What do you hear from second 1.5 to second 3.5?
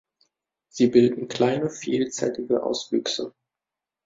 vielzellige Auswüchse.